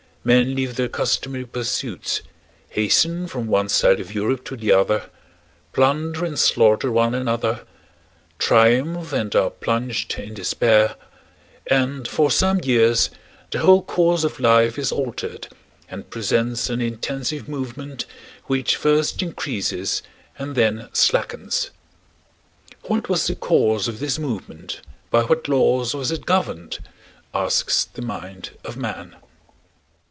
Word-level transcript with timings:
Men 0.23 0.53
leave 0.53 0.75
their 0.75 0.87
customary 0.87 1.45
pursuits, 1.47 2.21
hasten 2.69 3.25
from 3.25 3.47
one 3.47 3.69
side 3.69 3.99
of 3.99 4.13
Europe 4.13 4.45
to 4.45 4.55
the 4.55 4.71
other, 4.71 5.09
plunder 5.73 6.23
and 6.23 6.37
slaughter 6.37 6.91
one 6.91 7.15
another, 7.15 7.61
triumph 8.37 9.13
and 9.13 9.35
are 9.35 9.49
plunged 9.49 10.13
in 10.19 10.35
despair, 10.35 10.93
and 11.71 12.07
for 12.07 12.29
some 12.29 12.59
years 12.63 13.09
the 13.49 13.57
whole 13.61 13.81
course 13.81 14.23
of 14.23 14.39
life 14.39 14.77
is 14.77 14.91
altered 14.91 15.47
and 15.89 16.11
presents 16.11 16.69
an 16.69 16.81
intensive 16.81 17.49
movement 17.49 18.05
which 18.45 18.75
first 18.75 19.23
increases 19.23 20.03
and 20.37 20.53
then 20.53 20.87
slackens. 20.93 21.71
What 22.83 23.09
was 23.09 23.25
the 23.25 23.33
cause 23.33 23.87
of 23.87 23.99
this 23.99 24.19
movement, 24.19 24.81
by 25.09 25.23
what 25.23 25.47
laws 25.47 25.95
was 25.95 26.11
it 26.11 26.27
governed? 26.27 26.77
asks 27.33 27.85
the 27.85 28.03
mind 28.03 28.51
of 28.63 28.77
man. 28.77 29.15